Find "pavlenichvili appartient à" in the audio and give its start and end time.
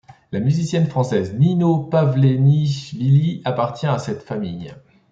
1.77-3.99